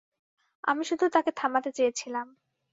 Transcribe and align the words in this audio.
আমি 0.63 0.83
শুধু 0.83 1.05
তাকে 1.13 1.31
থামাতে 1.37 1.69
চেয়েছিলাম। 1.71 2.27